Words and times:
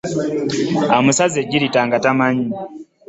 Amusaze 0.97 1.37
ejjirita 1.43 1.79
nga 1.87 1.97
tamanyi. 2.05 2.47